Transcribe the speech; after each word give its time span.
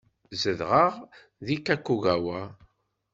Zedɣeɣ 0.41 0.95
deg 1.45 1.59
Kakogawa. 1.65 2.41